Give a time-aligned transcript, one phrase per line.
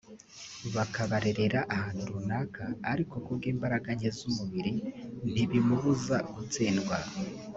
[0.75, 4.73] bakabarerera ahantu runaka ariko kubw’ imbaraga nke z’umubiri
[5.31, 6.97] ntibimubuza gutsindwa